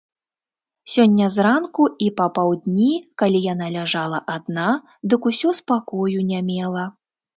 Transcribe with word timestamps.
Сёння 0.93 1.25
зранку 1.33 1.83
і 2.07 2.07
папаўдні, 2.21 2.89
калі 3.23 3.39
яна 3.53 3.67
ляжала 3.75 4.19
адна, 4.37 4.67
дык 5.13 5.21
усё 5.33 5.49
спакою 5.61 6.19
не 6.33 6.39
мела. 6.49 6.83